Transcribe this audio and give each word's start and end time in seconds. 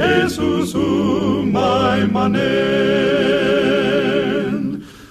Jesus 0.00 0.72
umay 0.72 2.08
manen 2.08 3.20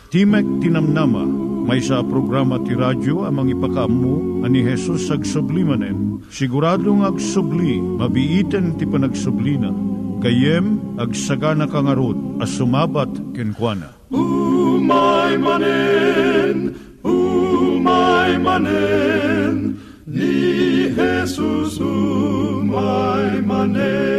Timek 0.10 0.42
Tinamnama, 0.58 1.22
may 1.70 1.78
sa 1.86 2.02
programa 2.02 2.58
ti 2.66 2.74
radyo 2.74 3.30
amang 3.30 3.54
ipakaammo 3.54 4.42
ani 4.42 4.66
Hesus 4.66 5.14
ag 5.14 5.22
sublimanen. 5.22 6.26
Siguradong 6.34 7.06
ag 7.06 7.22
subli, 7.22 7.78
mabiiten 7.78 8.74
ti 8.82 8.90
panagsublina. 8.90 9.70
Kayem 10.18 10.98
ag 10.98 11.14
sagana 11.14 11.70
kangarot 11.70 12.18
as 12.42 12.50
sumabat 12.58 13.14
kenkwana. 13.38 13.94
Umay 14.10 15.38
manen, 15.38 16.74
umay 17.06 18.34
manen, 18.42 19.78
ni 20.10 20.90
Jesus 20.90 21.78
umay 21.78 23.46
manen. 23.46 24.19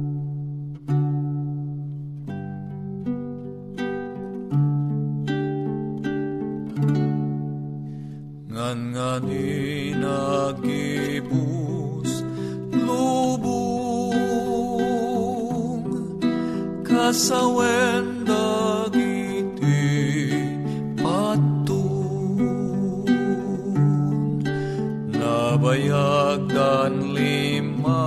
Ngan 8.61 8.93
nga 8.93 9.17
ni 9.25 9.89
nagibus 9.97 11.41
lubong 12.69 14.21
kasawen 16.85 18.21
dagiti 18.21 19.81
patun. 21.01 22.37
Nabayag 25.09 26.45
dan 26.53 27.17
lima 27.17 28.05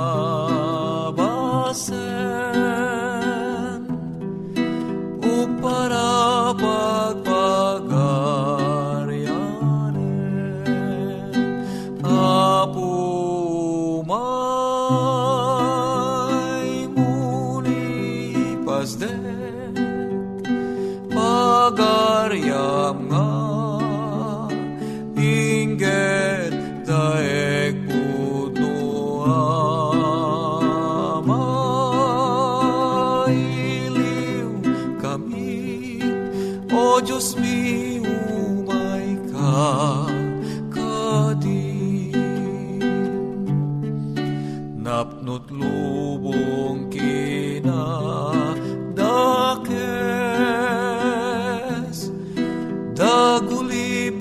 dagulib 53.75 54.19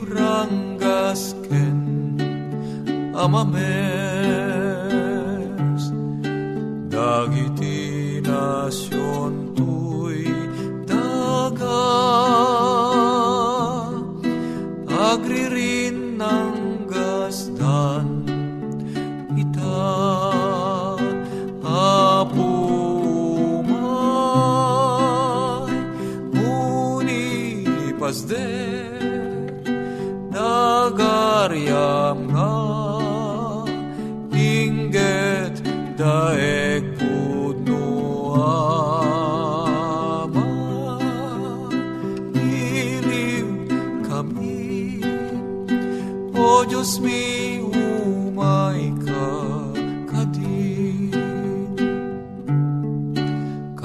gasken 0.82 1.78
amames 3.14 3.54
dagiti 6.90 7.53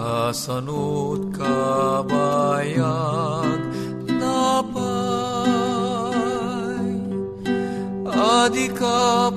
kasanot 0.08 1.37
kabayag 1.37 2.81
napay 4.08 4.88
adi 8.08 8.72
ka 8.72 9.28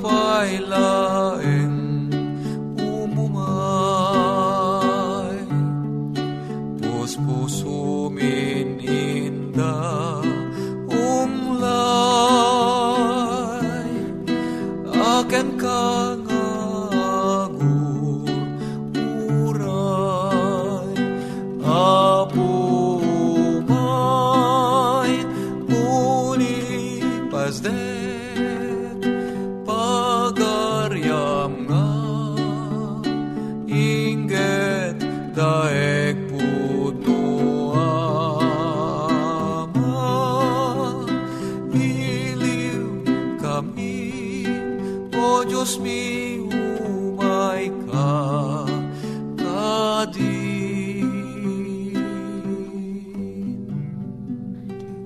o 45.16 45.44
Diyos 45.44 45.80
mi 45.80 46.40
umay 46.40 47.72
ka 47.88 48.42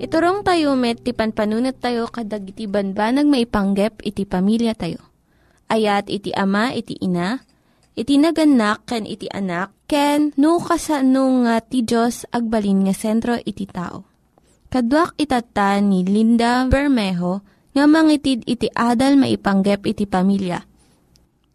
Iturong 0.06 0.46
tayo 0.46 0.78
met, 0.78 1.02
ti 1.02 1.10
panpanunat 1.10 1.82
tayo 1.82 2.06
kadag 2.06 2.46
iti 2.46 2.70
banbanag 2.70 3.26
maipanggep 3.26 4.06
iti 4.06 4.22
pamilya 4.22 4.78
tayo. 4.78 5.02
Ayat 5.66 6.06
iti 6.06 6.30
ama, 6.30 6.70
iti 6.70 6.94
ina, 7.02 7.42
iti 7.98 8.14
naganak, 8.14 8.86
ken 8.86 9.02
iti 9.02 9.26
anak, 9.26 9.74
ken 9.90 10.30
no 10.38 10.62
kasano 10.62 11.42
nga 11.42 11.58
ti 11.58 11.82
Diyos 11.82 12.22
agbalin 12.30 12.86
nga 12.86 12.94
sentro 12.94 13.34
iti 13.34 13.66
tao. 13.66 14.06
Kaduak 14.70 15.18
itata 15.18 15.82
ni 15.82 16.06
Linda 16.06 16.70
Bermejo 16.70 17.42
nga 17.76 17.84
mangitid 17.84 18.40
iti 18.48 18.72
adal 18.72 19.20
maipanggep 19.20 19.84
iti 19.84 20.08
pamilya. 20.08 20.64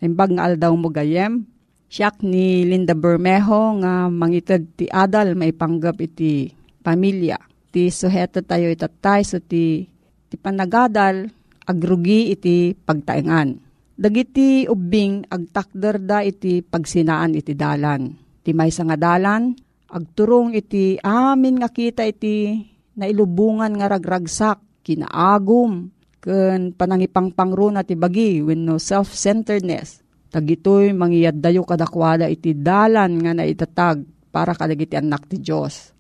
Imbag 0.06 0.38
nga 0.38 0.46
aldaw 0.46 0.70
mo 0.78 0.94
gayem, 0.94 1.50
siyak 1.90 2.22
ni 2.22 2.62
Linda 2.62 2.94
Bermejo 2.94 3.82
nga 3.82 4.06
mangitid 4.06 4.70
ti 4.78 4.86
adal 4.86 5.34
maipanggap 5.34 5.98
iti 5.98 6.54
pamilya. 6.86 7.42
Ti 7.74 7.90
suheto 7.90 8.46
tayo 8.46 8.70
itatay 8.70 9.26
so 9.26 9.42
ti, 9.42 9.90
ti 10.30 10.36
panagadal 10.38 11.26
agrugi 11.66 12.30
iti 12.38 12.78
pagtaengan. 12.78 13.58
Dagiti 13.98 14.70
ubing 14.70 15.26
agtakder 15.26 15.98
da 16.06 16.22
iti 16.22 16.62
pagsinaan 16.62 17.34
iti 17.34 17.58
dalan. 17.58 18.14
Ti 18.46 18.54
may 18.54 18.70
nga 18.70 18.98
dalan, 18.98 19.58
agturong 19.90 20.54
iti 20.54 21.02
amin 21.02 21.62
nga 21.62 21.70
kita 21.70 22.06
iti 22.06 22.62
nailubungan 22.98 23.74
nga 23.74 23.90
ragragsak, 23.90 24.86
kinaagum, 24.86 26.01
ken 26.22 26.72
panangipangpangro 26.78 27.74
na 27.74 27.82
ti 27.82 27.98
bagi 27.98 28.40
when 28.40 28.64
no 28.64 28.78
self-centeredness. 28.78 30.06
Tagitoy 30.32 30.96
mangiyad 30.96 31.44
dayo 31.44 31.68
kadakwada 31.68 32.30
iti 32.32 32.56
dalan 32.56 33.20
nga 33.20 33.36
naitatag 33.36 34.06
para 34.32 34.56
kadagiti 34.56 34.96
anak 34.96 35.28
ti 35.28 35.44
Diyos. 35.44 35.92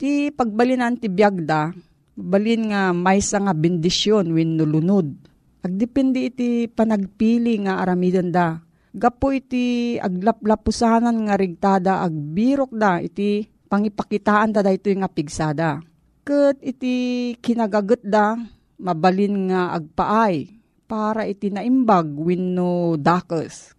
Ti 0.00 0.32
pagbalinan 0.32 0.96
ti 0.96 1.12
biyagda, 1.12 1.74
balin 2.16 2.72
nga 2.72 2.96
may 2.96 3.20
nga 3.20 3.52
bendisyon 3.52 4.32
when 4.32 4.56
no 4.56 4.64
lunod 4.64 5.34
Agdepende 5.64 6.28
iti 6.28 6.68
panagpili 6.68 7.64
nga 7.64 7.80
aramidan 7.80 8.28
da. 8.28 8.60
Gapo 8.92 9.32
iti 9.32 9.96
aglaplapusanan 9.96 11.24
nga 11.24 11.40
rigtada 11.40 12.04
agbirok 12.04 12.76
da 12.76 13.00
iti 13.00 13.48
pangipakitaan 13.48 14.52
da 14.52 14.60
da 14.60 14.68
ito 14.68 14.92
nga 14.92 15.08
pigsada. 15.08 15.80
Kat 16.20 16.60
iti 16.60 17.32
kinagagot 17.40 18.04
da 18.04 18.36
mabalin 18.84 19.48
nga 19.48 19.72
agpaay 19.80 20.52
para 20.84 21.24
iti 21.24 21.48
naimbag 21.48 22.12
wenno 22.12 23.00
dakes. 23.00 23.72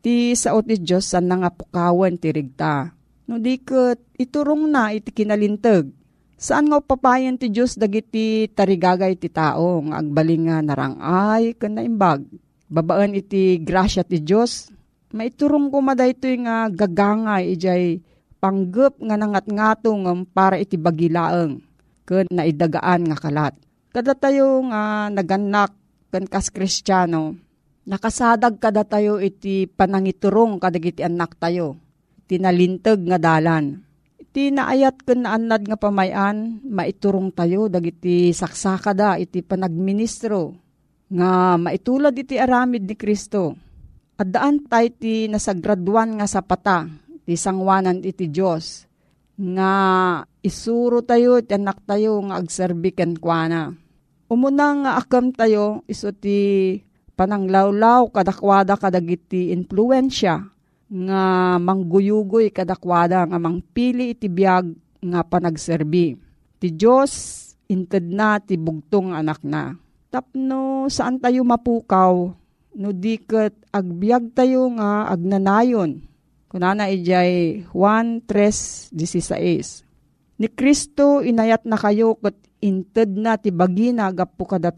Ti 0.00 0.32
saot 0.32 0.64
ni 0.64 0.80
Diyos 0.80 1.04
san 1.12 1.28
nga 1.28 1.52
ti 2.16 2.28
rigta. 2.32 2.88
No 3.28 3.36
di 3.36 3.60
kat 3.60 4.00
iturong 4.16 4.70
na 4.70 4.96
iti 4.96 5.12
kinalintag 5.12 5.92
Saan 6.36 6.68
nga 6.68 6.84
papayan 6.84 7.40
ti 7.40 7.48
Diyos 7.48 7.80
dagiti 7.80 8.44
tarigagay 8.52 9.16
ti 9.16 9.32
tao 9.32 9.80
nga 9.88 10.04
agbaling 10.04 10.52
nga 10.52 10.60
narangay 10.60 11.56
ken 11.56 11.80
naimbag. 11.80 12.28
Babaan 12.68 13.16
iti 13.16 13.56
grasya 13.56 14.04
ti 14.04 14.20
Diyos. 14.20 14.68
Maiturong 15.16 15.72
ko 15.72 15.80
maday 15.80 16.12
nga 16.44 16.68
gagangay 16.68 17.56
ijay 17.56 18.04
panggap 18.36 19.00
nga 19.00 19.16
nangat-ngatong 19.16 20.28
para 20.28 20.60
iti 20.60 20.76
bagilaeng 20.76 21.64
ken 22.04 22.28
naidagaan 22.28 23.08
nga 23.08 23.16
kalat. 23.16 23.56
Kada 23.96 24.12
tayo 24.12 24.60
nga 24.68 25.08
naganak 25.08 25.72
ken 26.12 26.28
kas 26.28 26.52
kristyano, 26.52 27.32
nakasadag 27.88 28.60
kada 28.60 28.84
tayo 28.84 29.16
iti 29.16 29.64
panangiturong 29.64 30.60
kadagiti 30.60 31.00
anak 31.00 31.40
tayo. 31.40 31.80
Tinalintag 32.28 33.00
nga 33.08 33.16
dalan 33.16 33.80
Iti 34.20 34.52
naayat 34.52 35.00
ken 35.00 35.24
naanad 35.24 35.64
nga 35.64 35.80
pamayan, 35.80 36.60
maiturong 36.60 37.32
tayo 37.32 37.72
dagiti 37.72 38.36
saksaka 38.36 38.92
da 38.92 39.16
iti 39.16 39.40
panagministro 39.40 40.52
nga 41.08 41.56
maitulad 41.56 42.12
iti 42.12 42.36
aramid 42.36 42.84
ni 42.84 43.00
Kristo. 43.00 43.56
At 44.20 44.28
daan 44.28 44.60
tayo 44.68 44.92
ti 44.92 45.24
nasagraduan 45.24 46.20
nga 46.20 46.28
sapata 46.28 46.84
ti 47.24 47.32
sangwanan 47.32 48.04
iti 48.04 48.28
Diyos 48.28 48.84
nga 49.40 49.72
isuro 50.44 51.00
tayo 51.00 51.40
iti 51.40 51.56
anak 51.56 51.88
tayo 51.88 52.20
nga 52.28 52.36
agserbi 52.36 52.92
ken 52.92 53.16
kuana. 53.16 53.85
Umuna 54.26 54.74
nga 54.82 54.92
akam 54.98 55.30
tayo 55.30 55.86
iso 55.86 56.10
ti 56.10 56.74
pananglawlaw 57.14 58.10
kadakwada 58.10 58.74
kadagiti 58.74 59.54
influensya 59.54 60.50
nga 60.86 61.22
mangguyugoy 61.62 62.50
kadakwada 62.50 63.22
nga 63.22 63.38
mangpili 63.38 64.14
iti 64.14 64.26
biyag 64.26 64.74
nga 64.98 65.22
panagserbi. 65.22 66.18
Ti 66.58 66.68
Diyos 66.74 67.12
inted 67.70 68.10
na 68.10 68.42
ti 68.42 68.58
bugtong 68.58 69.14
anak 69.14 69.46
na. 69.46 69.78
Tapno 70.10 70.90
saan 70.90 71.22
tayo 71.22 71.46
mapukaw 71.46 72.34
no 72.76 72.88
diket 72.90 73.54
agbiag 73.70 74.34
tayo 74.34 74.70
nga 74.74 75.06
agnanayon. 75.10 76.02
Kunana 76.50 76.90
ijay 76.90 77.62
Juan 77.74 78.22
3.16 78.22 79.86
Ni 80.38 80.46
Kristo 80.50 81.22
inayat 81.26 81.66
na 81.66 81.74
kayo 81.74 82.14
kat 82.22 82.38
inted 82.60 83.16
na 83.16 83.36
ti 83.36 83.52
bagina 83.52 84.08
gapu 84.12 84.44
kada. 84.48 84.72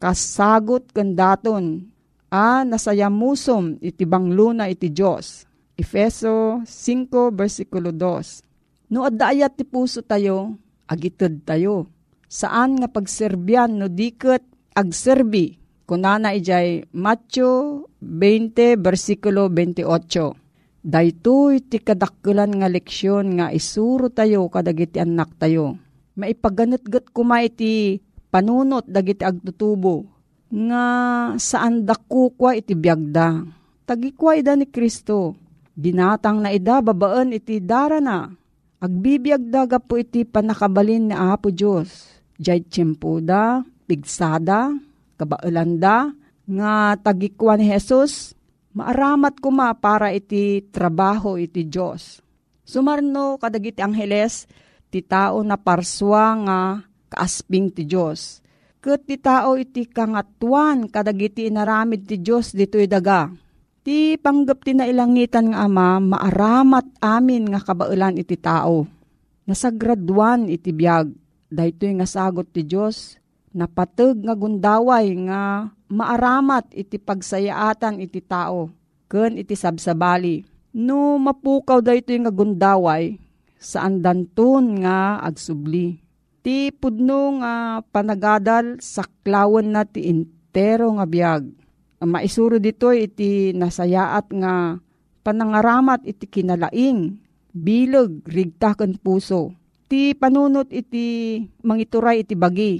Kasagot 0.00 0.92
kandaton 0.92 1.88
a 2.28 2.66
nasayamusom 2.66 3.78
iti 3.80 4.04
bangluna 4.04 4.68
iti 4.68 4.90
Diyos. 4.90 5.46
Efeso 5.74 6.62
5 6.66 7.34
versikulo 7.34 7.90
2. 7.90 8.92
No 8.94 9.02
adayat 9.02 9.58
ti 9.58 9.64
puso 9.66 10.04
tayo, 10.06 10.54
agitid 10.86 11.42
tayo. 11.42 11.90
Saan 12.30 12.78
nga 12.78 12.90
pagserbyan 12.90 13.78
no 13.78 13.86
diket 13.90 14.42
agserbi? 14.74 15.58
Kunana 15.84 16.32
ijay 16.32 16.88
Matthew 16.96 17.84
20 18.00 18.80
versikulo 18.80 19.52
28. 19.52 20.84
Daytoy 20.84 21.64
ti 21.64 21.80
kadakkelan 21.80 22.60
nga 22.60 22.68
leksyon 22.68 23.40
nga 23.40 23.48
isuro 23.52 24.12
tayo 24.12 24.48
kadagiti 24.52 25.00
anak 25.00 25.32
tayo. 25.40 25.80
Maipaganetget 26.14 27.10
kuma 27.10 27.42
iti 27.42 27.98
panunot 28.30 28.86
dagiti 28.86 29.26
agtutubo 29.26 30.06
nga 30.54 30.86
saan 31.34 31.82
dakukwa 31.82 32.54
iti 32.54 32.78
biyagda. 32.78 33.42
Tagikwa 33.84 34.38
ida 34.38 34.54
ni 34.54 34.70
Kristo. 34.70 35.34
Binatang 35.74 36.38
na 36.38 36.54
ida 36.54 36.78
babaan 36.78 37.34
iti 37.34 37.58
dara 37.58 37.98
na. 37.98 38.30
Agbibiyagda 38.78 39.66
gapo 39.66 39.98
iti 39.98 40.22
panakabalin 40.22 41.10
ni 41.10 41.14
Apo 41.16 41.50
Diyos. 41.50 42.22
Diyay 42.38 42.62
tiyempuda, 42.62 43.66
pigsada, 43.86 44.70
kabaulanda, 45.18 46.14
nga 46.44 46.94
tagikwa 47.00 47.56
ni 47.56 47.70
Jesus, 47.70 48.36
maaramat 48.76 49.40
kuma 49.40 49.72
para 49.74 50.12
iti 50.12 50.62
trabaho 50.70 51.40
iti 51.40 51.64
Diyos. 51.64 52.20
Sumarno 52.64 53.40
kadagiti 53.40 53.80
angheles, 53.80 54.46
ti 54.94 55.02
tao 55.02 55.42
na 55.42 55.58
parswa 55.58 56.38
nga 56.46 56.58
kaasping 57.10 57.74
ti 57.74 57.82
Diyos 57.82 58.44
Kat 58.84 59.00
ti 59.08 59.16
tao 59.16 59.56
iti 59.56 59.88
kangatuan 59.88 60.92
kadagiti 60.92 61.48
inaramid 61.48 62.04
ti 62.04 62.20
Diyos 62.20 62.52
dito'y 62.52 62.84
daga. 62.84 63.32
Ti 63.80 64.20
panggap 64.20 64.60
ti 64.60 64.76
nailangitan 64.76 65.56
nga 65.56 65.64
ama, 65.64 65.96
maaramat 66.04 67.00
amin 67.00 67.48
nga 67.48 67.64
kabailan 67.64 68.20
iti 68.20 68.36
tao. 68.36 68.84
Nasagraduan 69.48 70.52
iti 70.52 70.68
biyag, 70.68 71.16
daytoy 71.48 71.96
nga 71.96 72.04
sagot 72.04 72.44
ti 72.52 72.60
Diyos, 72.60 73.16
napatag 73.56 74.20
nga 74.20 74.36
gundaway 74.36 75.16
nga 75.32 75.72
maaramat 75.88 76.68
iti 76.76 77.00
pagsayaatan 77.00 78.04
iti 78.04 78.20
tao, 78.20 78.68
ken 79.08 79.40
iti 79.40 79.56
sabsabali. 79.56 80.44
No 80.76 81.16
mapukaw 81.16 81.80
daytoy 81.80 82.20
nga 82.20 82.28
gundaway, 82.28 83.16
saan 83.58 84.04
danton 84.04 84.84
nga 84.84 85.18
agsubli 85.24 86.04
Ti 86.44 86.76
pudno 86.76 87.40
nga 87.40 87.80
panagadal 87.88 88.76
saklawan 88.76 89.72
na 89.72 89.88
ti 89.88 90.04
intero 90.12 90.92
nga 90.92 91.08
biyag. 91.08 91.48
Maisuro 92.04 92.60
dito 92.60 92.92
iti 92.92 93.56
nasayaat 93.56 94.28
nga 94.28 94.76
panangaramat 95.24 96.04
iti 96.04 96.28
kinalaing, 96.28 97.16
bilog, 97.48 98.20
rigtakan 98.28 99.00
puso. 99.00 99.56
Ti 99.88 100.12
panunot 100.12 100.68
iti 100.68 101.40
mangituray 101.64 102.28
iti 102.28 102.36
bagi. 102.36 102.76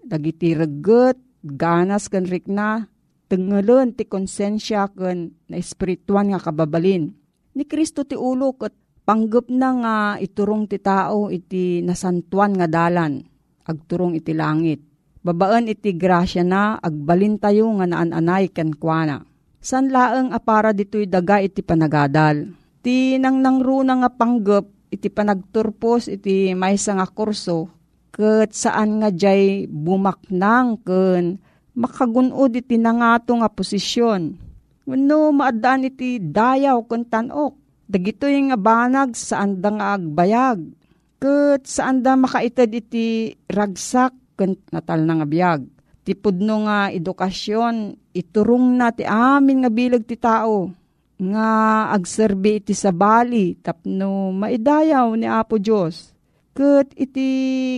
Dagiti 0.00 0.56
reget, 0.56 1.20
ganas 1.44 2.08
kan 2.08 2.24
rikna, 2.24 2.88
tengelon 3.28 3.92
ti 3.92 4.08
konsensya 4.08 4.88
kan 4.88 5.36
na 5.52 5.60
espirituan 5.60 6.32
nga 6.32 6.40
kababalin. 6.40 7.12
Ni 7.52 7.68
Kristo 7.68 8.08
ti 8.08 8.16
ulo 8.16 8.56
kat 8.56 8.72
Panggap 9.02 9.50
na 9.50 9.68
nga 9.82 9.96
iturong 10.22 10.70
ti 10.70 10.78
tao 10.78 11.26
iti 11.26 11.82
nasantuan 11.82 12.54
nga 12.54 12.70
dalan, 12.70 13.18
agturong 13.66 14.14
iti 14.14 14.30
langit. 14.30 14.78
Babaan 15.26 15.66
iti 15.66 15.90
grasya 15.94 16.46
na, 16.46 16.78
agbalin 16.78 17.34
tayo 17.34 17.66
nga 17.78 17.86
naan-anay 17.90 18.54
kenkwana. 18.54 19.26
San 19.58 19.90
laeng 19.90 20.30
apara 20.30 20.70
dito'y 20.70 21.10
daga 21.10 21.42
iti 21.42 21.66
panagadal. 21.66 22.54
Ti 22.82 23.18
nang 23.18 23.42
nangruna 23.42 24.06
nga 24.06 24.10
panggap, 24.10 24.70
iti 24.92 25.10
panagturpos 25.10 26.06
iti 26.06 26.54
maysa 26.54 26.94
nga 26.98 27.06
kurso, 27.10 27.70
ket 28.14 28.54
saan 28.54 29.02
nga 29.02 29.10
jay 29.10 29.64
bumaknang 29.66 30.78
ken 30.84 31.40
makagunod 31.72 32.52
iti 32.52 32.76
nangato 32.76 33.32
nga 33.34 33.48
posisyon. 33.48 34.36
Wano 34.84 35.30
maadaan 35.30 35.88
iti 35.88 36.18
dayaw 36.20 36.82
ken 36.86 37.06
tanok 37.06 37.61
Dagito 37.90 38.30
yung 38.30 38.54
nga 38.54 38.58
banag 38.60 39.12
saan 39.18 39.58
da 39.58 39.70
nga 39.74 39.86
agbayag. 39.98 40.60
Kat 41.22 41.62
saan 41.66 42.02
da 42.02 42.18
makaitad 42.18 42.70
iti 42.70 43.34
ragsak 43.46 44.14
kan 44.34 44.58
natal 44.74 45.06
na 45.06 45.22
nga 45.22 45.26
biyag. 45.26 45.62
Ti 46.02 46.18
pudno 46.18 46.66
nga 46.66 46.90
edukasyon, 46.90 47.94
iturong 48.10 48.74
na 48.74 48.90
ti 48.90 49.06
amin 49.06 49.62
nga 49.62 49.70
bilag 49.70 50.02
ti 50.02 50.18
tao. 50.18 50.74
Nga 51.22 51.48
agserbi 51.94 52.58
iti 52.58 52.74
sabali 52.74 53.54
tapno 53.62 54.34
maidayaw 54.34 55.14
ni 55.14 55.30
Apo 55.30 55.62
Diyos. 55.62 56.10
Kat 56.58 56.90
iti 56.98 57.28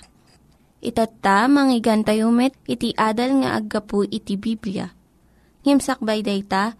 Itatta, 0.79 1.51
manggigan 1.51 2.07
tayo 2.07 2.31
met, 2.31 2.55
iti 2.63 2.95
adal 2.95 3.43
nga 3.43 3.59
aggapu 3.59 4.07
iti 4.07 4.39
Biblia. 4.39 4.95
Ngimsakbay 5.67 6.23
day 6.23 6.47
ta, 6.47 6.79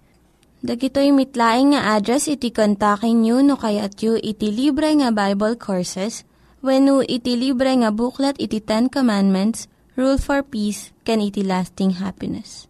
Dagitoy 0.61 1.09
mitlaing 1.09 1.73
nga 1.73 1.97
address 1.97 2.29
iti 2.29 2.53
kontakin 2.53 3.25
nyo 3.25 3.41
no 3.41 3.57
kayat 3.57 3.97
yu 3.97 4.13
iti 4.21 4.53
libre 4.53 4.93
nga 4.93 5.09
Bible 5.09 5.57
Courses 5.57 6.21
when 6.61 6.85
no 6.85 7.01
iti 7.01 7.33
libre 7.33 7.73
nga 7.81 7.89
buklat 7.89 8.37
iti 8.37 8.61
Ten 8.61 8.85
Commandments, 8.85 9.65
Rule 9.97 10.21
for 10.21 10.45
Peace, 10.45 10.93
can 11.01 11.17
iti 11.17 11.41
lasting 11.41 11.97
happiness. 11.97 12.69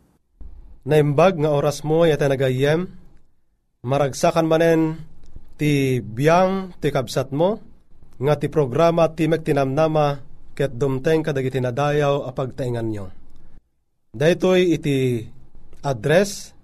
Naimbag 0.87 1.35
nga 1.43 1.51
oras 1.51 1.83
mo 1.83 2.07
yata 2.07 2.31
nagayem, 2.31 2.87
maragsakan 3.83 4.47
manen 4.47 4.95
ti 5.59 5.99
biyang 5.99 6.71
ti 6.79 6.95
kabsat 6.95 7.35
mo, 7.35 7.59
nga 8.23 8.39
ti 8.39 8.47
programa 8.47 9.11
ti 9.11 9.27
tinamnama 9.27 10.23
ket 10.55 10.79
dumteng 10.79 11.27
kadag 11.27 11.43
iti 11.43 11.59
nadayaw 11.59 12.23
a 12.23 12.31
pagtaingan 12.31 12.87
nyo. 12.87 13.11
Daytoy 14.15 14.79
iti 14.79 15.27
address 15.83 16.55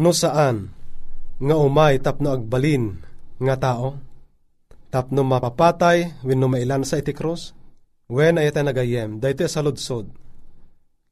no 0.00 0.10
saan, 0.16 0.72
nga 1.36 1.56
umay 1.60 2.00
tapno 2.00 2.32
agbalin, 2.32 2.96
nga 3.44 3.60
tao, 3.60 4.00
tapno 4.88 5.20
mapapatay, 5.20 6.24
wino 6.24 6.48
mailan 6.48 6.88
sa 6.88 6.96
iti 6.96 7.12
cross, 7.12 7.52
Wen 8.04 8.36
ay 8.36 8.52
nagayem, 8.52 9.16
dayto 9.16 9.48
sa 9.48 9.64
ludsod. 9.64 10.12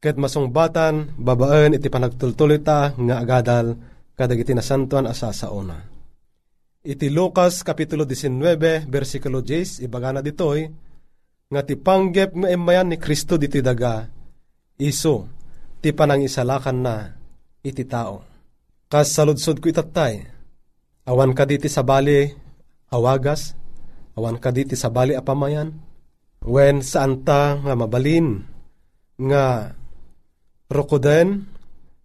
Ket 0.02 0.18
masungbatan, 0.20 1.16
babaan 1.16 1.78
iti 1.78 1.88
panagtultulita 1.88 2.98
nga 2.98 3.16
agadal 3.22 3.78
kadagiti 4.12 4.52
nasantuan 4.52 5.08
asa 5.08 5.32
sa 5.32 5.48
una. 5.54 5.78
Iti 6.82 7.08
Lucas 7.08 7.62
Kapitulo 7.62 8.02
19, 8.04 8.90
versikulo 8.90 9.40
10, 9.40 9.86
ibagana 9.86 10.18
ditoy, 10.18 10.66
nga 11.48 11.62
ti 11.62 11.78
panggep 11.78 12.34
nga 12.34 12.48
emayan 12.50 12.90
ni 12.90 12.98
Kristo 12.98 13.38
diti 13.38 13.62
daga, 13.62 14.10
iso, 14.82 15.30
ti 15.78 15.94
panang 15.94 16.26
isalakan 16.26 16.78
na, 16.82 16.96
iti 17.62 17.86
tao. 17.86 18.26
Kas 18.90 19.14
saludsod 19.14 19.62
ko 19.62 19.70
itatay, 19.70 20.26
awan 21.06 21.32
ka 21.32 21.46
diti 21.46 21.70
sa 21.70 21.86
bali 21.86 22.28
awagas, 22.90 23.54
awan 24.18 24.36
ka 24.42 24.50
diti 24.50 24.74
sa 24.74 24.90
bali 24.90 25.14
apamayan, 25.14 25.70
when 26.42 26.82
saan 26.82 27.22
ta 27.22 27.58
nga 27.58 27.74
mabalin, 27.78 28.42
nga 29.18 29.74
rokoden, 30.66 31.46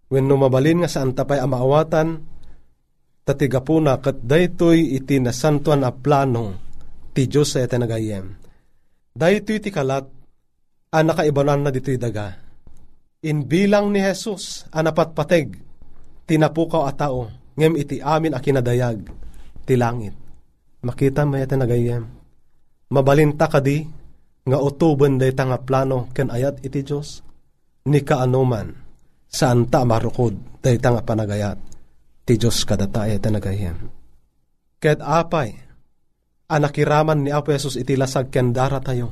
when 0.08 0.24
no 0.26 0.38
mabalin 0.38 0.82
nga 0.84 0.90
saan 0.90 1.12
ta 1.14 1.26
pa'y 1.26 1.42
amaawatan, 1.42 2.22
tatigapuna 3.26 4.00
kat 4.00 4.24
daytoy 4.24 4.96
iti 4.96 5.20
nasantuan 5.20 5.84
a 5.84 5.92
plano 5.92 6.56
ti 7.12 7.28
Diyos 7.28 7.52
sa 7.52 7.66
nagayem. 7.66 8.24
Daytoy 9.12 9.58
ti 9.60 9.68
kalat 9.68 10.06
a 10.88 10.98
nakaibanan 11.04 11.68
na 11.68 11.70
dito'y 11.74 11.98
daga. 12.00 12.32
In 13.26 13.44
bilang 13.44 13.90
ni 13.90 14.00
Jesus 14.00 14.64
a 14.70 14.80
napatpateg 14.80 15.58
tinapukaw 16.24 16.86
a 16.86 16.92
tao 16.94 17.26
ngem 17.58 17.74
iti 17.74 17.98
amin 17.98 18.32
a 18.32 18.40
kinadayag 18.40 19.02
ti 19.66 19.74
langit. 19.74 20.14
Makita 20.86 21.26
may 21.26 21.42
iti 21.42 21.58
nagayem. 21.58 22.06
Mabalinta 22.88 23.50
kadi 23.50 23.97
nga 24.48 24.58
utuban 24.64 25.20
day 25.20 25.36
nga 25.36 25.60
plano 25.60 26.08
ken 26.16 26.32
ayat 26.32 26.64
iti 26.64 26.80
Diyos 26.80 27.20
ni 27.92 28.00
kaanuman 28.00 28.72
saan 29.28 29.68
ta 29.68 29.84
marukod 29.84 30.32
day 30.64 30.80
nga 30.80 31.04
panagayat 31.04 31.68
ti 32.28 32.36
Diyos 32.36 32.68
kadata 32.68 33.08
iti 33.08 33.24
nagayem. 33.32 33.76
Ket 34.76 35.00
apay, 35.00 35.56
anakiraman 36.52 37.24
ni 37.24 37.32
Apo 37.32 37.56
Jesus 37.56 37.80
iti 37.80 37.96
lasag 37.96 38.28
ken 38.28 38.52
dara 38.52 38.84
tayo. 38.84 39.08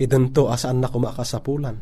Idento 0.00 0.48
asaan 0.48 0.80
na 0.80 0.88
kumakasapulan. 0.88 1.76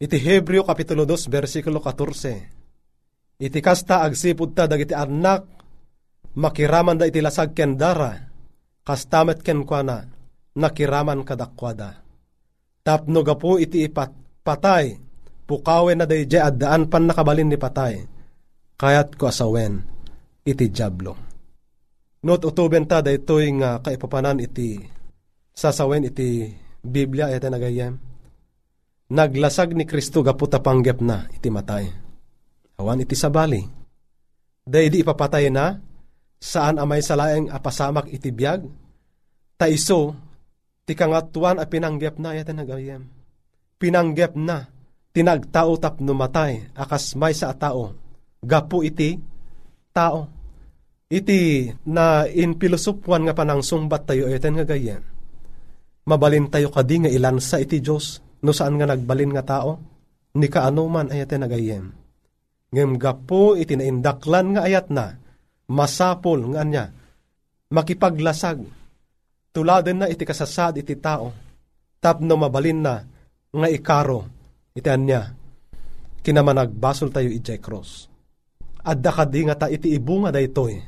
Iti 0.00 0.16
Hebreo 0.18 0.64
Kapitulo 0.64 1.04
2, 1.04 1.28
versikulo 1.28 1.78
14. 1.84 3.38
Iti 3.44 3.60
kasta 3.60 4.00
agsipud 4.02 4.56
ta 4.56 4.64
dagiti 4.64 4.96
anak, 4.96 5.44
makiraman 6.40 6.96
da 6.96 7.04
iti 7.04 7.20
lasag 7.20 7.52
ken 7.52 7.76
dara, 7.76 8.16
kastamet 8.82 9.44
ken 9.44 9.62
kwa 9.68 9.84
nakiraman 10.56 11.22
kadakwada. 11.22 12.00
Tapno 12.80 13.20
gapo 13.20 13.60
iti 13.60 13.84
ipat, 13.84 14.10
patay, 14.40 14.96
pukawe 15.46 15.92
na 15.94 16.04
day 16.08 16.26
addaan 16.26 16.90
pan 16.90 17.06
nakabalin 17.06 17.46
ni 17.46 17.58
patay 17.58 18.02
kayat 18.76 19.14
ko 19.16 19.30
asawen 19.30 19.80
iti 20.42 20.68
jablo. 20.68 21.14
Not 22.26 22.42
utuben 22.42 22.84
ta 22.90 23.00
daytoy 23.00 23.54
nga 23.62 23.78
kaipapanan 23.78 24.42
iti 24.42 24.82
sasawen 25.54 26.10
iti 26.10 26.50
Biblia 26.82 27.30
iti 27.30 27.46
nagayem. 27.46 27.94
Naglasag 29.06 29.70
ni 29.78 29.86
Kristo 29.86 30.26
gaputa 30.26 30.58
panggep 30.58 30.98
na 30.98 31.30
iti 31.30 31.46
matay. 31.46 31.86
Awan 32.82 33.06
iti 33.06 33.14
sabali. 33.14 33.62
Day 34.66 34.90
di 34.90 35.06
ipapatay 35.06 35.46
na 35.46 35.78
saan 36.42 36.82
amay 36.82 36.98
salaeng 36.98 37.46
apasamak 37.46 38.10
iti 38.10 38.34
biyag. 38.34 38.66
Taiso 39.54 40.25
ti 40.86 40.94
kangatuan 40.94 41.58
a 41.58 41.66
pinanggep 41.66 42.16
na 42.22 42.38
iti 42.38 42.54
nagayem. 42.54 43.02
Pinanggep 43.76 44.38
na 44.38 44.70
tinagtao 45.10 45.74
tapno 45.82 46.14
matay 46.14 46.70
akas 46.78 47.18
may 47.18 47.34
sa 47.34 47.52
tao 47.52 48.06
gapu 48.46 48.86
iti 48.86 49.18
tao. 49.90 50.30
Iti 51.06 51.70
na 51.86 52.26
in 52.26 52.58
pilosopwan 52.58 53.26
nga 53.26 53.34
panang 53.34 53.62
sumbat 53.62 54.10
tayo 54.10 54.26
eten 54.26 54.58
nga 54.58 54.66
gayen. 54.66 55.02
Mabalin 56.06 56.50
tayo 56.50 56.70
kadi 56.70 57.06
nga 57.06 57.10
ilansa 57.10 57.62
iti 57.62 57.78
Diyos 57.82 58.22
no 58.42 58.50
saan 58.50 58.78
nga 58.78 58.90
nagbalin 58.90 59.34
nga 59.34 59.46
tao. 59.46 59.78
Ni 60.36 60.50
kaanuman 60.50 61.10
ay 61.10 61.26
eten 61.26 61.46
nga 61.46 61.50
gayen. 61.50 61.94
Ngem 62.74 62.98
gapu 62.98 63.54
iti 63.54 63.78
naindaklan 63.78 64.58
nga 64.58 64.66
ayat 64.66 64.90
na 64.90 65.14
masapol 65.70 66.42
nga 66.54 66.62
anya 66.62 66.84
makipaglasag 67.70 68.62
tuladen 69.56 70.04
na 70.04 70.12
iti 70.12 70.28
kasasad 70.28 70.76
iti 70.76 71.00
tao 71.00 71.32
tapno 71.96 72.36
mabalin 72.36 72.84
na 72.84 73.00
nga 73.56 73.68
ikaro 73.72 74.28
iti 74.76 74.92
anya 74.92 75.32
kinamanagbasol 76.20 77.08
tayo 77.08 77.32
iti 77.32 77.56
cross 77.56 78.12
Adda 78.86 79.10
kadi 79.10 79.50
nga 79.50 79.58
ta 79.58 79.66
iti 79.66 79.90
ibunga 79.98 80.30
daytoy 80.30 80.78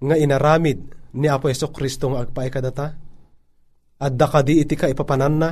nga 0.00 0.16
inaramid 0.16 0.80
ni 1.20 1.28
Apo 1.28 1.52
Yeso 1.52 1.68
Kristo 1.68 2.08
nga 2.08 2.24
agpaay 2.24 2.48
kadata. 2.48 2.96
Adda 4.00 4.26
kadi 4.32 4.64
iti 4.64 4.72
ka 4.72 4.88
ipapanan 4.88 5.34
na 5.36 5.50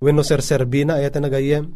wenno 0.00 0.24
serserbina 0.24 0.96
ayat 0.96 1.20
nagayem. 1.20 1.68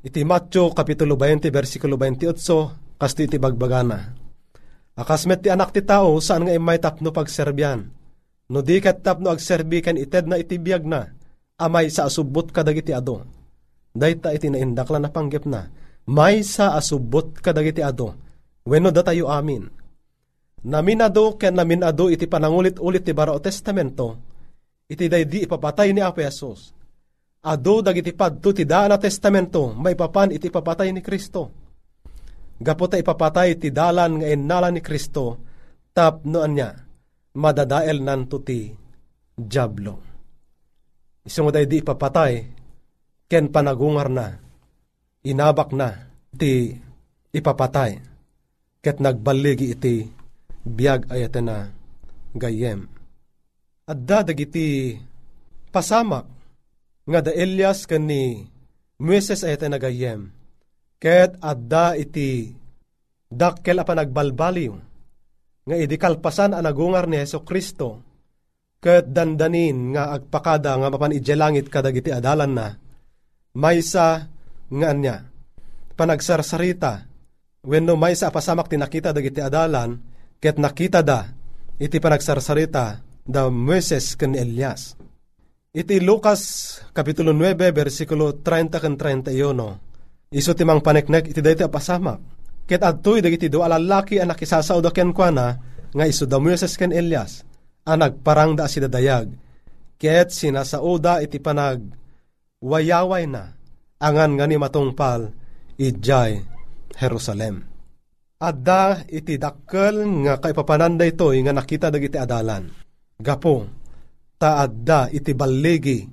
Iti 0.00 0.20
Matthew 0.24 0.72
kapitulo 0.72 1.20
20 1.20 1.52
versikulo 1.52 2.00
28 2.00 2.96
kasto 2.96 3.20
iti 3.20 3.36
bagbagana. 3.36 4.16
Akas 4.96 5.28
met 5.28 5.44
ti 5.44 5.52
anak 5.52 5.76
ti 5.76 5.84
tao 5.84 6.16
saan 6.24 6.48
nga 6.48 6.56
imay 6.56 6.80
tapno 6.80 7.12
pagserbyan. 7.12 7.84
No 8.46 8.62
di 8.62 8.78
kat 8.78 9.02
tapno 9.02 9.30
agserbi 9.30 9.82
kan 9.82 9.98
ited 9.98 10.30
na 10.30 10.38
iti 10.38 10.58
biyag 10.60 10.86
na 10.86 11.10
amay 11.58 11.90
sa 11.90 12.06
asubot 12.06 12.52
kadag 12.54 12.78
iti 12.78 12.94
ado. 12.94 13.26
Dayta 13.96 14.30
iti 14.30 14.52
naindakla 14.52 15.02
na 15.02 15.10
panggep 15.10 15.48
na 15.48 15.66
may 16.06 16.46
sa 16.46 16.78
asubot 16.78 17.34
kadagiti 17.34 17.82
ado, 17.82 18.14
wenno 18.62 18.94
da 18.94 19.02
tayo 19.02 19.26
amin. 19.26 19.66
Naminado 20.62 21.34
ken 21.34 21.58
naminado 21.58 22.06
iti 22.06 22.30
panangulit-ulit 22.30 23.02
ti 23.02 23.10
Barao 23.10 23.42
Testamento, 23.42 24.14
iti 24.86 25.10
daydi 25.10 25.50
ipapatay 25.50 25.90
ni 25.90 25.98
Apo 25.98 26.22
Yesus. 26.22 26.70
Ado 27.42 27.82
dagiti 27.82 28.14
padto 28.14 28.54
ti 28.54 28.62
daan 28.62 28.94
na 28.94 28.98
testamento, 29.02 29.74
may 29.74 29.98
papan 29.98 30.30
iti 30.30 30.46
papatay 30.46 30.94
ni 30.94 31.02
Kristo. 31.02 31.50
Gapota 32.58 32.98
ipapatay 32.98 33.58
ti 33.58 33.74
dalan 33.74 34.22
nga 34.22 34.30
innala 34.30 34.70
ni 34.70 34.82
Kristo, 34.82 35.42
tapno 35.90 36.42
anya, 36.42 36.85
madadael 37.36 38.00
nanto 38.00 38.40
ti 38.40 38.72
Diablo. 39.36 40.00
Isang 41.28 41.52
di 41.52 41.76
ipapatay, 41.84 42.32
ken 43.28 43.52
panagungar 43.52 44.08
na, 44.08 44.32
inabak 45.26 45.76
na 45.76 45.92
ti 46.32 46.72
ipapatay 47.34 48.00
ket 48.80 49.02
nagbaligi 49.02 49.74
iti 49.74 50.06
biag 50.62 51.10
ayata 51.10 51.42
na 51.42 51.66
gayem. 52.38 52.86
Adda 53.90 54.30
dagiti 54.30 54.94
pasamak 55.74 56.26
nga 57.06 57.20
da 57.26 57.34
Elias 57.34 57.84
ken 57.84 58.06
ni 58.06 58.46
Moises 58.96 59.44
ayata 59.44 59.68
na 59.68 59.76
gayem. 59.82 60.30
Ket 61.02 61.36
adda 61.42 61.98
iti 61.98 62.54
dakkel 63.28 63.82
apa 63.82 63.92
nagbalbaliw 63.92 64.72
nga 65.66 65.74
idi 65.74 65.98
kalpasan 65.98 66.54
a 66.54 66.62
nagungar 66.62 67.10
ni 67.10 67.18
Heso 67.18 67.42
Kristo 67.42 68.00
ket 68.78 69.10
dandanin 69.10 69.98
nga 69.98 70.14
agpakada 70.14 70.78
nga 70.78 70.88
mapan 70.88 71.12
ijelangit 71.18 71.66
kadagiti 71.66 72.14
adalan 72.14 72.54
na 72.54 72.68
maysa 73.56 74.28
nga 74.68 74.86
anya, 74.92 75.16
panagsarsarita, 75.96 77.08
wenno 77.64 77.96
may 77.96 78.12
sa 78.12 78.28
pasamak 78.28 78.68
tinakita 78.68 79.16
dagiti 79.16 79.40
adalan, 79.40 79.96
ket 80.42 80.60
nakita 80.60 81.00
da, 81.00 81.32
iti 81.80 81.96
panagsarsarita, 81.96 82.84
da 83.26 83.48
Moises 83.48 84.14
ken 84.14 84.36
Elias. 84.36 84.94
Iti 85.76 86.00
Lucas 86.00 86.72
Kapitulo 86.94 87.36
9, 87.36 87.74
versikulo 87.74 88.38
30 88.40 88.80
ken 88.80 88.94
31, 88.96 90.32
iso 90.32 90.52
timang 90.56 90.80
paneknek 90.80 91.32
iti 91.32 91.40
dayta 91.40 91.68
pasamak. 91.68 92.35
Ket 92.66 92.82
adtoy 92.82 93.22
dagiti 93.22 93.46
do 93.46 93.62
alalaki 93.62 94.18
a 94.18 94.26
nakisasao 94.26 94.82
da 94.82 94.90
ken 94.90 95.14
kuana, 95.14 95.54
nga 95.94 96.04
iso 96.04 96.26
da 96.26 96.42
Moises 96.42 96.74
ken 96.74 96.90
Elias, 96.90 97.46
a 97.86 97.94
nagparang 97.94 98.58
da 98.58 98.66
si 98.66 98.82
dadayag, 98.82 99.30
ket 99.94 100.34
sinasao 100.34 100.98
da 100.98 101.22
iti 101.22 101.38
panag 101.38 101.78
wayaway 102.58 103.30
na, 103.30 103.54
angan 104.02 104.34
nga 104.34 104.44
ni 104.50 104.58
matungpal 104.58 105.30
ijay 105.78 106.42
Jerusalem. 106.90 107.62
Adda 108.36 109.06
iti 109.08 109.38
dakkel 109.38 110.26
nga 110.26 110.42
kaipapanan 110.42 110.98
da 110.98 111.06
ito 111.06 111.30
nga 111.30 111.54
nakita 111.54 111.88
dagiti 111.88 112.18
adalan. 112.18 112.68
Gapo, 113.16 113.64
ta 114.36 114.60
adda 114.60 115.08
iti 115.08 115.32
balligi 115.32 116.04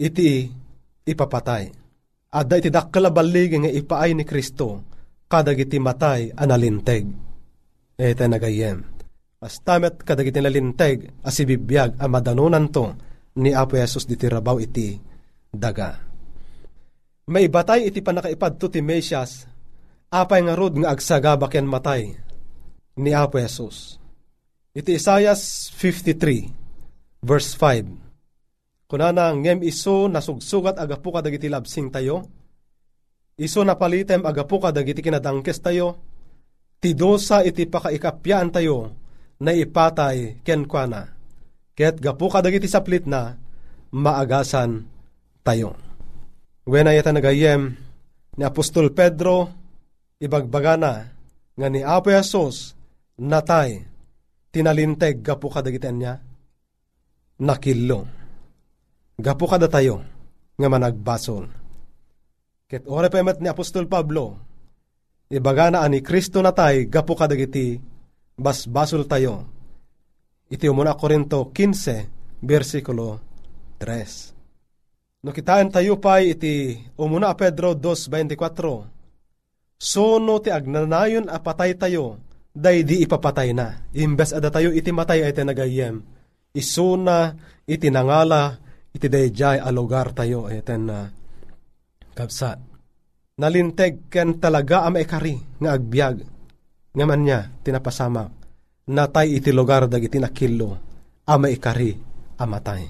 iti 0.00 0.50
ipapatay. 1.06 1.64
Adda 2.34 2.54
iti 2.58 2.70
dakkel 2.72 3.12
balligi 3.14 3.62
nga 3.62 3.70
ipaay 3.70 4.10
ni 4.16 4.24
Kristo 4.26 4.95
kadagiti 5.26 5.78
matay 5.82 6.30
analinteg. 6.34 7.06
Ete 7.96 8.24
nagayem. 8.28 8.82
Astamet 9.40 10.00
kadagiti 10.02 10.40
nalinteg 10.40 11.22
asibibiyag 11.22 12.00
a 12.00 12.06
madanunan 12.08 12.72
to 12.72 12.96
ni 13.36 13.52
Apo 13.52 13.76
Yesus 13.76 14.08
diti 14.08 14.26
rabaw 14.26 14.56
iti 14.56 14.96
daga. 15.52 16.00
May 17.26 17.50
batay 17.50 17.90
iti 17.90 18.00
panakaipadto 18.00 18.70
ti 18.70 18.80
Mesias, 18.80 19.44
apay 20.14 20.40
nga 20.46 20.54
rod 20.54 20.78
nga 20.78 20.94
agsagabak 20.94 21.52
yan 21.58 21.68
matay 21.68 22.16
ni 22.96 23.10
Apo 23.12 23.36
Jesus. 23.36 24.00
Iti 24.76 24.96
Isaias 24.96 25.72
53 25.72 27.24
verse 27.24 27.56
5. 27.58 28.86
Kunana 28.86 29.34
ngem 29.34 29.66
iso 29.66 30.06
nasugsugat 30.06 30.78
agapu 30.78 31.10
ka 31.10 31.20
dagiti 31.24 31.50
labsing 31.50 31.90
tayo. 31.90 32.35
Iso 33.36 33.60
napalitem 33.68 34.24
agapu 34.24 34.56
ka 34.56 34.72
dagiti 34.72 35.04
kinadangkes 35.04 35.60
tayo. 35.60 36.00
Tidosa 36.80 37.44
iti 37.44 37.68
pakaikapyaan 37.68 38.48
tayo 38.48 38.96
na 39.44 39.52
ipatay 39.52 40.40
kenkwana. 40.40 41.12
Ket 41.76 42.00
gapu 42.00 42.32
ka 42.32 42.40
dagiti 42.40 42.64
saplit 42.64 43.04
na 43.04 43.36
maagasan 43.92 44.88
tayo. 45.44 45.76
When 46.64 46.88
ayata 46.88 47.12
nagayem 47.12 47.76
ni 48.40 48.42
Apostol 48.44 48.96
Pedro 48.96 49.52
ibagbagana 50.16 51.12
nga 51.56 51.68
ni 51.68 51.84
Apo 51.84 52.08
Yasos 52.08 52.72
natay 53.20 53.84
tinalinteg 54.52 55.20
gapu 55.20 55.52
kadagiti 55.52 55.92
niya 55.92 56.24
nakillo. 57.40 58.08
Gapu 59.20 59.44
kada 59.44 59.68
tayo 59.68 60.00
nga 60.56 60.68
managbasol. 60.72 61.65
Ket 62.66 62.82
ore 62.90 63.06
pa 63.06 63.22
ni 63.22 63.46
Apostol 63.46 63.86
Pablo 63.86 64.42
ibagana 65.30 65.86
ani 65.86 66.02
Kristo 66.02 66.42
natay 66.42 66.90
gapu 66.90 67.14
kadagiti 67.14 67.78
basbasol 68.34 69.06
tayo. 69.06 69.46
Iti 70.50 70.66
umuna 70.66 70.98
Korinto 70.98 71.54
15 71.54 72.42
versikulo 72.42 73.22
3. 73.78 75.22
No 75.22 75.30
kitaan 75.30 75.70
tayo 75.70 76.02
pa 76.02 76.18
iti 76.18 76.74
umuna 76.98 77.38
Pedro 77.38 77.78
2.24 77.78 79.78
Sono 79.78 80.34
ti 80.42 80.50
agnanayon 80.50 81.30
apatay 81.30 81.78
tayo, 81.78 82.18
day 82.50 82.82
di 82.82 83.06
ipapatay 83.06 83.54
na. 83.54 83.86
Imbes 83.94 84.34
ada 84.34 84.50
tayo 84.50 84.74
iti 84.74 84.90
matay 84.90 85.22
ay 85.22 85.30
tinagayem. 85.30 86.02
Isuna 86.50 87.30
iti 87.62 87.94
nangala, 87.94 88.58
iti 88.90 89.06
dayjay 89.06 89.62
alugar 89.62 90.10
tayo 90.16 90.48
ay 90.50 90.66
ten 90.66 90.88
na 90.88 90.98
uh, 91.04 91.25
kapsa. 92.16 92.56
Nalinteg 93.36 94.08
ken 94.08 94.40
talaga 94.40 94.88
am 94.88 94.96
ekari 94.96 95.36
nga 95.60 95.76
agbyag. 95.76 96.24
Nga 96.96 97.04
man 97.04 97.20
niya 97.20 97.52
tinapasamak. 97.60 98.32
Natay 98.88 99.36
iti 99.36 99.52
lugar 99.52 99.84
dagiti 99.84 100.16
nakillo, 100.16 100.80
ama 101.28 101.52
ikari 101.52 101.92
amatay. 102.40 102.88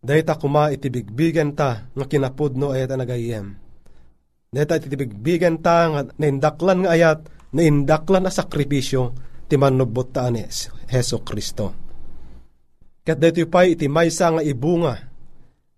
Dayta 0.00 0.40
kuma 0.40 0.72
iti 0.72 0.88
bigbigen 0.88 1.52
ta 1.52 1.84
nga 1.92 2.04
kinapudno 2.08 2.72
ay 2.72 2.88
nagayem 2.88 3.66
Deta 4.46 4.78
titibigbigan 4.78 5.60
ta 5.60 5.90
nga 5.90 6.00
naindaklan 6.16 6.86
nga 6.86 6.90
ayat, 6.94 7.18
naindaklan 7.52 8.24
na 8.24 8.32
sakripisyo, 8.32 9.12
ti 9.50 9.58
manubot 9.58 10.08
ta 10.14 10.30
ni 10.30 10.46
Heso 10.88 11.20
Kristo. 11.26 11.74
Kat 13.04 13.18
dito 13.20 13.44
pa 13.50 13.66
iti 13.66 13.90
maysa 13.90 14.32
nga 14.32 14.42
ibunga, 14.42 14.96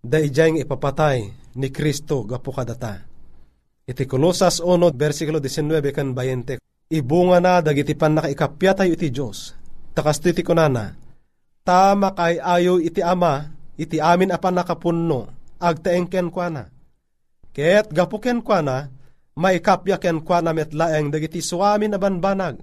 da 0.05 0.21
ijay 0.21 0.55
nga 0.55 0.63
ipapatay 0.63 1.19
ni 1.59 1.75
Kristo 1.75 2.23
gapo 2.23 2.55
kadata. 2.55 3.03
Iti 3.89 4.07
Kolosas 4.07 4.63
1, 4.63 4.95
versikulo 4.95 5.43
19 5.43 5.91
kan 5.91 6.15
20, 6.15 6.63
ibunga 6.95 7.43
na 7.43 7.59
dagiti 7.59 7.99
pan 7.99 8.15
nakaikapya 8.15 8.73
tayo 8.79 8.95
iti 8.95 9.11
Diyos. 9.11 9.59
Takas 9.97 10.23
iti 10.23 10.47
kunana, 10.47 10.95
tama 11.67 12.15
kay 12.15 12.39
ayo 12.39 12.79
iti 12.79 13.03
ama, 13.03 13.51
iti 13.75 13.99
amin 13.99 14.31
apan 14.31 14.55
nakapunno, 14.63 15.27
agtaengken 15.59 16.31
kwa 16.31 16.47
na 16.49 16.65
Ket 17.51 17.91
gapuken 17.91 18.39
kwa 18.39 18.63
na, 18.63 18.77
maikapya 19.35 19.99
ken 19.99 20.23
kwa 20.23 20.39
na 20.39 20.55
metlaeng 20.55 21.11
dagiti 21.11 21.43
suami 21.43 21.91
na 21.91 21.99
banbanag. 21.99 22.63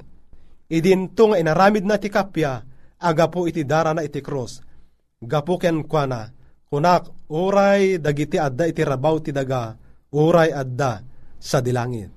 Idinto 0.72 1.28
nga 1.28 1.42
inaramid 1.42 1.84
na 1.84 2.00
ti 2.00 2.08
kapya, 2.08 2.64
agapo 3.04 3.44
iti 3.44 3.68
dara 3.68 3.92
na 3.92 4.08
iti 4.08 4.24
cross. 4.24 4.64
Gapuken 5.20 5.84
kwa 5.84 6.04
na, 6.08 6.20
kunak 6.72 7.12
uray 7.30 7.98
dagiti 7.98 8.38
adda 8.38 8.70
iti 8.70 8.82
rabaw 8.86 9.16
ti 9.22 9.32
daga, 9.34 9.74
uray 10.14 10.50
adda 10.54 11.02
sa 11.40 11.62
dilangit. 11.62 12.12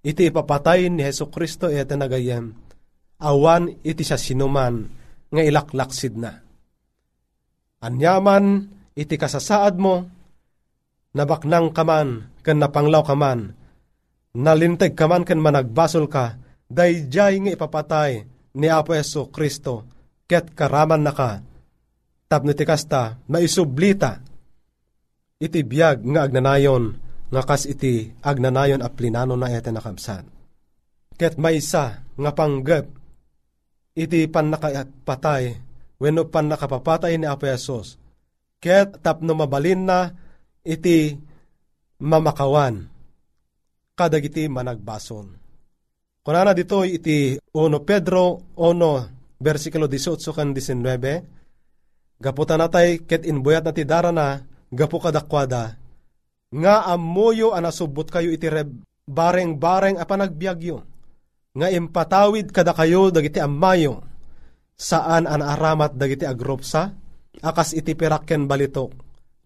Iti 0.00 0.32
ipapatay 0.32 0.88
ni 0.88 1.04
Heso 1.04 1.28
Kristo 1.28 1.68
ete 1.68 1.92
nagayem, 1.92 2.56
awan 3.20 3.84
iti 3.84 4.00
sa 4.00 4.16
sinuman 4.16 4.88
nga 5.28 5.42
ilaklaksid 5.44 6.16
na. 6.16 6.40
Anyaman 7.84 8.68
iti 8.96 9.16
kasasaad 9.20 9.76
mo, 9.76 10.08
nabaknang 11.12 11.72
kaman, 11.76 12.40
kan 12.40 12.56
napanglaw 12.56 13.04
kaman, 13.04 13.52
nalinteg 14.36 14.96
kaman 14.96 15.28
kan 15.28 15.40
managbasol 15.40 16.08
ka, 16.08 16.40
dayjay 16.68 17.40
nga 17.44 17.50
ipapatay 17.52 18.24
ni 18.56 18.66
Apo 18.72 18.96
Yeso 18.96 19.28
Kristo, 19.28 19.84
ket 20.24 20.56
karaman 20.56 21.04
na 21.04 21.12
ka, 21.12 21.44
tapno 22.30 22.54
ti 22.54 22.62
kasta, 22.62 23.18
maisublita, 23.26 24.22
iti 25.42 25.66
biyag 25.66 26.06
nga 26.14 26.30
agnanayon, 26.30 26.94
nga 27.34 27.42
kas 27.42 27.66
iti 27.66 28.14
agnanayon 28.22 28.86
a 28.86 28.88
plinano 28.88 29.34
na 29.34 29.50
ete 29.50 29.74
nakabsan. 29.74 30.30
Ket 31.18 31.34
maysa 31.42 32.06
nga 32.06 32.30
panggap, 32.30 32.86
iti 33.98 34.30
pan 34.30 34.54
nakapatay, 34.54 35.58
wenno 35.98 36.30
pan 36.30 36.46
nakapapatay 36.46 37.18
ni 37.18 37.26
Apo 37.26 37.50
Yesus, 37.50 37.98
ket 38.62 39.02
tapno 39.02 39.34
mabalin 39.34 39.82
na, 39.82 40.14
iti 40.62 41.18
mamakawan 41.98 42.86
kadagiti 43.98 44.46
managbason. 44.46 45.34
Kunana 46.22 46.54
dito 46.54 46.86
iti 46.86 47.36
1 47.42 47.58
Pedro 47.82 48.54
1 48.54 49.42
versikulo 49.42 49.90
18 49.90 50.30
kan 50.36 50.54
19 50.54 51.39
Gaputan 52.20 52.60
natay 52.60 53.00
ket 53.08 53.24
inbuyat 53.24 53.64
na 53.64 53.72
ti 53.72 53.88
dara 53.88 54.12
na 54.12 54.44
gapu 54.68 55.00
kadakwada 55.00 55.80
nga 56.52 56.84
amuyo 56.92 57.56
anasubot 57.56 58.06
kayo 58.12 58.28
iti 58.28 58.46
bareng-bareng 59.08 59.96
a 59.96 60.04
panagbiagyo 60.04 60.84
nga 61.56 61.66
impatawid 61.72 62.54
kada 62.54 62.76
kayo 62.76 63.10
dagiti 63.10 63.42
ammayo. 63.42 64.06
Saan 64.80 65.28
an 65.28 65.44
aramat 65.44 65.98
dagiti 65.98 66.24
agropsa? 66.24 66.94
Akas 67.40 67.76
iti 67.76 67.92
pirakken 67.92 68.48
balitok 68.48 68.90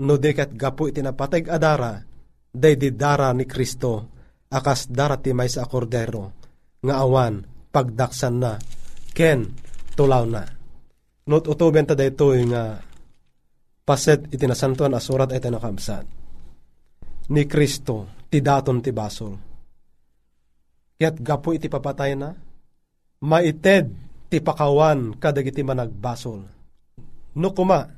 no 0.03 0.15
dekat 0.19 0.59
gapu 0.59 0.91
iti 0.91 0.99
napateg 0.99 1.47
adara, 1.47 2.03
day 2.51 2.75
di 2.75 2.91
dara 2.95 3.31
ni 3.31 3.47
Kristo, 3.47 4.11
akas 4.51 4.91
dara 4.91 5.19
ti 5.23 5.31
may 5.31 5.47
sa 5.47 5.67
akordero, 5.67 6.35
nga 6.83 6.95
awan, 6.99 7.47
pagdaksan 7.71 8.37
na, 8.39 8.59
ken, 9.15 9.55
tulaw 9.95 10.25
na. 10.27 10.43
Not 11.25 11.49
utuben 11.49 11.89
ta 11.89 11.97
dayto 11.97 12.37
nga 12.37 12.77
paset 13.85 14.29
iti 14.29 14.45
nasantuan 14.45 14.93
asurat 14.93 15.33
iti 15.33 15.49
nakamsan. 15.49 16.05
Ni 17.33 17.49
Kristo, 17.49 18.29
ti 18.29 18.45
daton 18.45 18.85
ti 18.85 18.93
basol. 18.93 19.33
Kaya't 21.01 21.17
gapu 21.25 21.57
iti 21.57 21.73
papatay 21.73 22.13
na, 22.13 22.33
maited 23.25 23.89
ti 24.29 24.41
pakawan 24.41 25.17
kadagiti 25.17 25.65
managbasol. 25.65 26.41
No 27.41 27.49
kuma, 27.57 27.89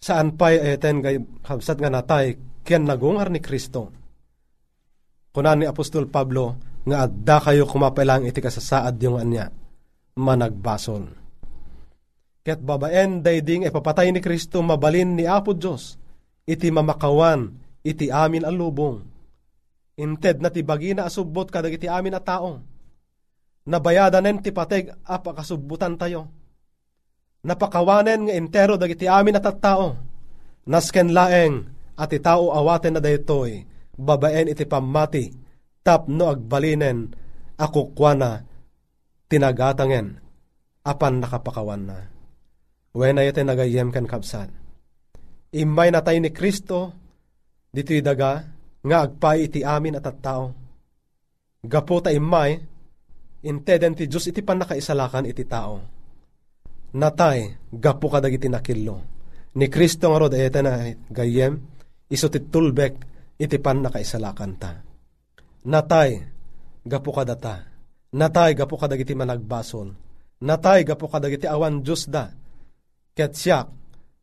saan 0.00 0.34
pa'y 0.34 0.74
eten 0.74 0.98
gay 1.04 1.18
habsat 1.46 1.78
nga 1.78 1.92
natay 1.92 2.34
ken 2.66 2.88
nagungar 2.88 3.30
ni 3.30 3.38
Kristo. 3.38 3.94
Kunan 5.30 5.62
ni 5.62 5.66
Apostol 5.70 6.10
Pablo 6.10 6.58
nga 6.82 7.06
adda 7.06 7.38
kayo 7.38 7.70
kumapailang 7.70 8.26
iti 8.26 8.42
kasasaad 8.42 8.98
yung 8.98 9.22
anya 9.22 9.46
managbasol. 10.18 11.19
Ket 12.40 12.60
babaen 12.64 13.20
dayding 13.20 13.68
ipapatay 13.68 14.10
ni 14.10 14.20
Kristo 14.24 14.64
mabalin 14.64 15.16
ni 15.16 15.28
Apo 15.28 15.52
Diyos 15.52 16.00
iti 16.48 16.72
mamakawan 16.72 17.52
iti 17.84 18.08
amin 18.08 18.48
ang 18.48 18.56
lubong. 18.56 18.96
Inted 20.00 20.40
na 20.40 20.48
ti 20.48 20.64
bagina 20.64 21.04
asubot 21.04 21.52
kadag 21.52 21.76
iti 21.76 21.84
amin 21.84 22.16
a 22.16 22.22
tao. 22.24 22.64
Nabayadanen 23.68 24.40
ti 24.40 24.50
pateg 24.50 24.96
apakasubutan 25.04 26.00
tayo 26.00 26.40
napakawanen 27.44 28.28
nga 28.28 28.34
entero 28.36 28.76
dagiti 28.76 29.08
amin 29.08 29.40
at 29.40 29.48
tao. 29.60 29.96
Nasken 30.68 31.16
laeng 31.16 31.66
at 31.96 32.12
itao 32.12 32.52
awaten 32.52 32.96
na 32.96 33.00
daytoy, 33.00 33.64
babaen 33.96 34.52
iti 34.52 34.68
pamati, 34.68 35.32
tapno 35.80 36.30
agbalinen, 36.30 37.10
ako 37.56 37.96
kwana, 37.96 38.44
tinagatangen, 39.26 40.20
apan 40.84 41.14
nakapakawan 41.18 41.82
na. 41.88 41.98
Wena 42.90 43.22
iti 43.22 43.42
nagayem 43.42 43.94
kan 43.94 44.06
kabsat. 44.06 44.50
Imay 45.54 45.90
natay 45.90 46.18
ni 46.18 46.30
Kristo, 46.30 46.94
dito'y 47.70 48.02
daga, 48.02 48.42
nga 48.82 48.96
agpay 49.06 49.46
iti 49.50 49.60
amin 49.62 49.98
at 49.98 50.06
tao. 50.22 50.54
Gapo 51.60 52.02
ta 52.02 52.10
imay, 52.10 52.58
inteden 53.46 53.94
ti 53.94 54.10
Diyos 54.10 54.30
iti 54.30 54.40
panakaisalakan 54.42 55.28
iti 55.28 55.44
tao 55.44 56.00
natay 56.94 57.70
gapu 57.70 58.10
kadagiti 58.10 58.50
nakillo. 58.50 59.02
Ni 59.58 59.66
Kristo 59.66 60.10
nga 60.10 60.18
rod 60.18 60.34
ayeta 60.34 60.62
na 60.62 60.86
gayem, 61.10 61.58
iso 62.06 62.30
ti 62.30 62.38
tulbek 62.38 62.94
iti 63.38 63.56
pan 63.58 63.82
nakaisalakan 63.82 64.52
ta. 64.58 64.72
Natay 65.66 66.10
gapu 66.86 67.10
kadata. 67.10 67.66
Natay 68.10 68.54
gapu 68.58 68.74
kadagiti 68.78 69.14
managbasol. 69.14 69.94
Natay 70.42 70.86
gapu 70.86 71.06
kadagiti 71.06 71.46
awan 71.46 71.82
Diyos 71.82 72.10
da. 72.10 72.30
Ket 73.16 73.34
siyak, 73.34 73.66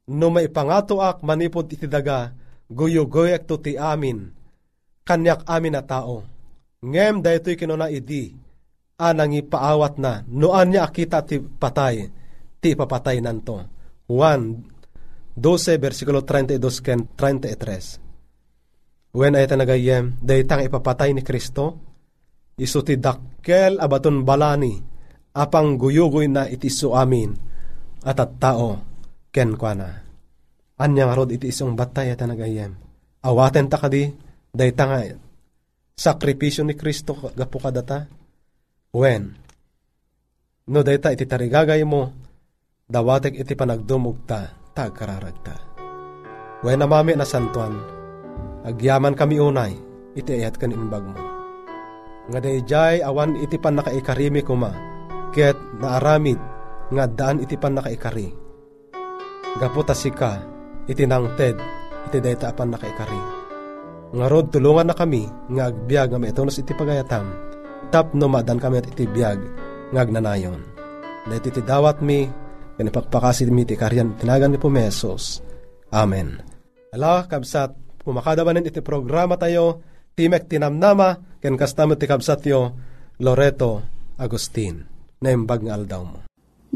no 0.07 0.31
maipangato 0.31 1.03
ak 1.03 1.23
manipod 1.23 1.67
iti 1.67 1.85
daga, 1.85 2.31
guyo-goyak 2.71 3.47
to 3.47 3.59
ti 3.59 3.75
amin, 3.75 4.31
kanyak 5.03 5.43
amin 5.47 5.73
na 5.75 5.83
tao. 5.83 6.23
Ngem 6.83 7.23
daytoy 7.23 7.55
kinuna 7.59 7.91
idi, 7.91 8.35
anang 8.99 9.35
ipaawat 9.35 9.99
na, 9.99 10.23
noan 10.27 10.71
niya 10.71 10.87
akita 10.87 11.25
ti 11.25 11.39
patay, 11.39 12.07
ti 12.61 12.73
papatay 12.73 13.19
nanto. 13.19 13.59
Juan 14.07 14.63
12 15.35 15.77
versikulo 15.77 16.25
32 16.25 16.81
ken 16.81 17.05
33. 17.13 19.17
When 19.17 19.37
ay 19.37 19.47
tanagayem, 19.49 20.17
daytang 20.21 20.65
ipapatay 20.65 21.13
ni 21.13 21.21
Kristo, 21.25 21.77
iso 22.57 22.81
ti 22.81 22.97
dakkel 22.97 23.77
abaton 23.77 24.25
balani, 24.25 24.81
apang 25.37 25.77
guyugoy 25.77 26.27
na 26.29 26.49
itiso 26.49 26.97
amin, 26.97 27.33
at 28.03 28.19
at 28.19 28.31
tao, 28.37 28.77
ken 29.33 29.57
kwa 29.57 29.73
na. 29.73 29.89
Anyang 30.77 31.13
rod 31.17 31.33
iti 31.33 31.49
isong 31.49 31.73
batay 31.73 32.13
at 32.13 32.21
tanagayem. 32.21 32.77
Awaten 33.25 33.65
ta 33.65 33.81
kadi, 33.81 34.13
daytang 34.53 34.89
nga, 34.93 35.01
sakripisyo 35.97 36.61
ni 36.61 36.77
Kristo 36.77 37.17
gapu 37.33 37.57
kadata. 37.57 38.05
When, 38.93 39.33
no 40.69 40.79
dayta 40.85 41.09
iti 41.13 41.25
tarigagay 41.25 41.81
mo, 41.81 42.13
dawatek 42.85 43.41
iti 43.41 43.53
panagdumog 43.57 44.29
ta, 44.29 44.53
tagkararagta. 44.77 45.55
When 46.61 46.81
namami 46.81 47.17
na 47.17 47.25
santuan, 47.25 47.77
agyaman 48.65 49.17
kami 49.17 49.41
unay, 49.41 49.73
iti 50.13 50.37
ayat 50.37 50.57
kan 50.57 50.73
inbag 50.73 51.05
mo. 51.05 51.21
Nga 52.27 52.39
dayjay 52.41 52.95
awan 53.01 53.37
iti 53.37 53.57
pan 53.57 53.77
nakaikarimi 53.77 54.41
kuma, 54.41 54.73
ket 55.33 55.57
naaramid, 55.77 56.39
nga 56.91 57.05
daan 57.07 57.43
iti 57.43 57.59
pan 57.59 57.75
nakaikari. 57.75 58.31
Gaputa 59.57 59.97
sika, 59.97 60.43
iti 60.85 61.03
nangted, 61.03 61.57
iti 62.07 62.17
dayta 62.21 62.53
apan 62.53 62.71
nakaikari. 62.71 63.21
Nga 64.15 64.25
rod 64.31 64.47
tulungan 64.53 64.87
na 64.87 64.95
kami, 64.95 65.27
nga 65.51 65.67
agbyag 65.67 66.15
nga 66.15 66.19
maitunos 66.21 66.61
iti 66.61 66.71
pagayatam, 66.71 67.27
tap 67.91 68.15
no 68.15 68.31
madan 68.31 68.61
kami 68.61 68.79
at 68.79 68.87
iti 68.87 69.03
biyag, 69.03 69.39
nga 69.91 69.99
agnanayon. 70.03 70.61
Dahit 71.27 71.51
iti 71.51 71.59
dawat 71.59 71.99
mi, 71.99 72.23
kanipagpakasi 72.79 73.51
mi 73.51 73.67
ti 73.67 73.75
karyan 73.75 74.15
tinagan 74.15 74.55
ni 74.55 74.59
Pumesos. 74.59 75.43
Amen. 75.91 76.39
Ala, 76.95 77.27
kabsat, 77.27 77.99
pumakadabanin 78.03 78.67
iti 78.67 78.79
programa 78.79 79.35
tayo, 79.35 79.83
Timek 80.15 80.47
Tinamnama, 80.47 81.39
ken 81.43 81.59
kastamo 81.59 81.99
ti 81.99 82.07
kabsat 82.07 82.41
yo, 82.47 82.73
Loreto 83.19 83.83
Agustin, 84.17 84.87
na 85.19 85.29
imbag 85.35 85.67
nga 85.67 85.75
aldaw 85.75 86.03
mo. 86.07 86.26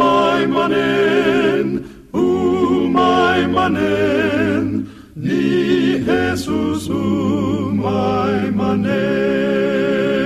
Umay 0.00 0.46
manen, 0.48 1.68
umay 2.16 3.40
manen, 3.52 4.88
ni 5.14 6.00
Jesus 6.00 6.88
umay 6.88 8.48
manen. 8.56 10.19